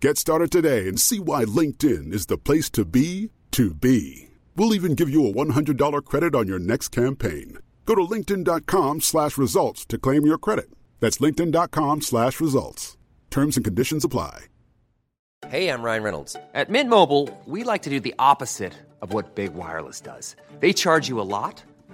Get 0.00 0.16
started 0.16 0.52
today 0.52 0.86
and 0.86 1.00
see 1.00 1.18
why 1.18 1.44
LinkedIn 1.44 2.12
is 2.12 2.26
the 2.26 2.38
place 2.38 2.70
to 2.70 2.84
be 2.84 3.30
to 3.50 3.74
be. 3.74 4.28
We'll 4.54 4.72
even 4.74 4.94
give 4.94 5.10
you 5.10 5.26
a 5.26 5.32
$100 5.32 6.04
credit 6.04 6.36
on 6.36 6.46
your 6.46 6.60
next 6.60 6.90
campaign. 6.90 7.58
Go 7.84 7.96
to 7.96 8.02
linkedin.com 8.02 9.00
slash 9.00 9.36
results 9.36 9.84
to 9.86 9.98
claim 9.98 10.24
your 10.24 10.38
credit. 10.38 10.70
That's 11.00 11.18
linkedin.com 11.18 12.02
slash 12.02 12.40
results. 12.40 12.96
Terms 13.30 13.56
and 13.56 13.64
conditions 13.64 14.04
apply. 14.04 14.46
Hey, 15.48 15.68
I'm 15.68 15.82
Ryan 15.82 16.02
Reynolds. 16.04 16.36
At 16.54 16.70
Mint 16.70 16.90
Mobile, 16.90 17.28
we 17.44 17.64
like 17.64 17.82
to 17.82 17.90
do 17.90 17.98
the 17.98 18.14
opposite 18.20 18.74
of 19.02 19.12
what 19.12 19.34
Big 19.34 19.54
Wireless 19.54 20.00
does. 20.00 20.36
They 20.60 20.72
charge 20.72 21.08
you 21.08 21.20
a 21.20 21.26
lot, 21.26 21.62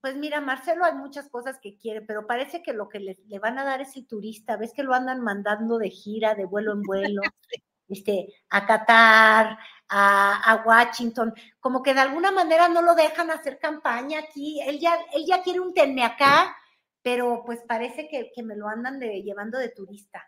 Pues 0.00 0.16
mira, 0.16 0.40
Marcelo 0.40 0.84
hay 0.84 0.94
muchas 0.94 1.28
cosas 1.28 1.58
que 1.60 1.76
quiere, 1.76 2.02
pero 2.02 2.26
parece 2.26 2.62
que 2.62 2.72
lo 2.72 2.88
que 2.88 3.00
le, 3.00 3.18
le 3.26 3.38
van 3.38 3.58
a 3.58 3.64
dar 3.64 3.80
es 3.80 3.96
el 3.96 4.06
turista. 4.06 4.56
¿Ves 4.56 4.72
que 4.72 4.82
lo 4.82 4.94
andan 4.94 5.20
mandando 5.20 5.78
de 5.78 5.90
gira, 5.90 6.34
de 6.34 6.44
vuelo 6.44 6.72
en 6.72 6.82
vuelo? 6.82 7.22
este, 7.88 8.34
a 8.50 8.66
Qatar, 8.66 9.58
a, 9.88 10.52
a, 10.52 10.64
Washington, 10.64 11.34
como 11.60 11.82
que 11.82 11.94
de 11.94 12.00
alguna 12.00 12.30
manera 12.30 12.68
no 12.68 12.82
lo 12.82 12.94
dejan 12.94 13.30
hacer 13.30 13.58
campaña 13.58 14.20
aquí. 14.20 14.60
Él 14.62 14.78
ya, 14.78 14.96
él 15.12 15.24
ya 15.26 15.42
quiere 15.42 15.60
un 15.60 15.74
tenme 15.74 16.04
acá, 16.04 16.56
pero 17.02 17.42
pues 17.44 17.60
parece 17.66 18.08
que, 18.08 18.30
que 18.34 18.42
me 18.42 18.56
lo 18.56 18.68
andan 18.68 18.98
de, 18.98 19.22
llevando 19.22 19.58
de 19.58 19.68
turista. 19.68 20.24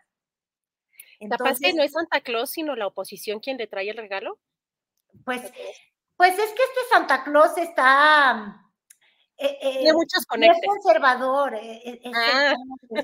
Entonces, 1.19 1.73
no 1.73 1.81
es 1.81 1.93
Santa 1.93 2.21
Claus, 2.21 2.51
sino 2.51 2.75
la 2.75 2.87
oposición 2.87 3.39
quien 3.39 3.57
le 3.57 3.65
trae 3.65 3.89
el 3.89 3.97
regalo? 3.97 4.39
Pues, 5.25 5.41
pues 6.15 6.33
es 6.33 6.51
que 6.51 6.63
este 6.63 6.79
Santa 6.91 7.23
Claus 7.23 7.57
está 7.57 8.66
eh, 9.37 9.69
Tiene 9.73 9.93
muchos 9.93 10.25
conectes. 10.25 10.59
Es 10.61 10.67
conservador, 10.67 11.53
eh, 11.55 11.81
eh, 11.85 12.01
es 12.03 12.13
ah. 12.15 12.55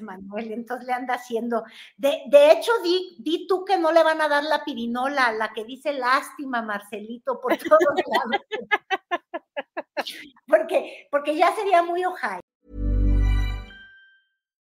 Manuel, 0.02 0.52
entonces 0.52 0.88
le 0.88 0.94
anda 0.94 1.16
haciendo. 1.16 1.64
De, 1.98 2.24
de 2.28 2.52
hecho, 2.52 2.72
di, 2.84 3.18
di, 3.20 3.48
tú 3.48 3.64
que 3.66 3.78
no 3.78 3.92
le 3.92 4.04
van 4.04 4.20
a 4.22 4.28
dar 4.28 4.44
la 4.44 4.64
pirinola, 4.64 5.32
la 5.32 5.54
que 5.54 5.64
dice 5.64 5.94
lástima, 5.94 6.62
Marcelito, 6.62 7.40
por 7.40 7.58
todos 7.58 7.96
lados. 8.08 8.42
porque, 10.48 11.08
porque 11.12 11.36
ya 11.36 11.54
sería 11.56 11.84
muy 11.84 12.04
ojay. 12.04 12.40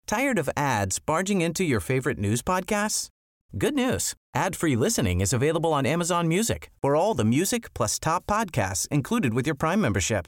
Tired 0.05 0.39
of 0.39 0.49
ads 0.57 0.97
barging 0.97 1.41
into 1.41 1.63
your 1.63 1.79
favorite 1.79 2.17
news 2.17 2.41
podcasts? 2.41 3.09
Good 3.57 3.75
news. 3.75 4.15
Ad-free 4.35 4.75
listening 4.75 5.21
is 5.21 5.33
available 5.33 5.73
on 5.73 5.85
Amazon 5.85 6.27
Music 6.27 6.71
for 6.81 6.95
all 6.95 7.13
the 7.13 7.25
music 7.25 7.73
plus 7.73 7.99
top 7.99 8.25
podcasts 8.25 8.87
included 8.89 9.33
with 9.33 9.45
your 9.45 9.55
Prime 9.55 9.81
membership. 9.81 10.27